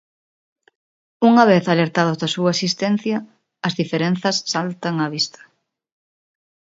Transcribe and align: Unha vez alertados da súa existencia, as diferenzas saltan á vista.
Unha 1.29 1.43
vez 1.51 1.63
alertados 1.73 2.19
da 2.21 2.31
súa 2.35 2.53
existencia, 2.55 3.17
as 3.67 3.73
diferenzas 3.81 4.35
saltan 4.53 4.95
á 5.05 5.07
vista. 5.15 5.41